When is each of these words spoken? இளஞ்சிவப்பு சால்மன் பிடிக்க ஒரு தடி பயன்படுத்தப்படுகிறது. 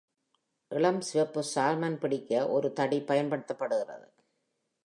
இளஞ்சிவப்பு 0.71 1.41
சால்மன் 1.55 1.99
பிடிக்க 1.99 2.47
ஒரு 2.47 2.73
தடி 2.73 2.99
பயன்படுத்தப்படுகிறது. 2.99 4.07